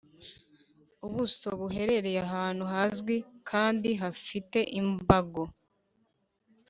ubuso 1.05 1.47
buherereye 1.59 2.19
ahantu 2.27 2.63
hazwi 2.73 3.15
kandi 3.49 3.89
hafite 4.03 4.59
imbago 4.79 5.43